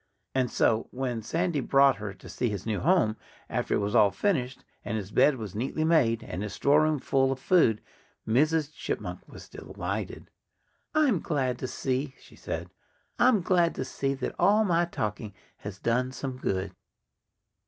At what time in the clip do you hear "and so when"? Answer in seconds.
0.33-1.21